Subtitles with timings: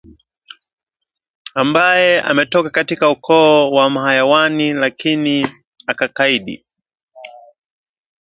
[1.55, 5.47] ambaye ametoka katika ukoo wa mahayawani lakini
[5.87, 6.65] akakaidi